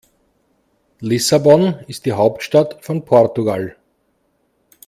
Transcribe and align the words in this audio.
Lissabon 1.03 1.75
ist 1.87 2.05
die 2.07 2.13
Hauptstadt 2.13 2.83
von 2.83 3.05
Portugal. 3.05 3.75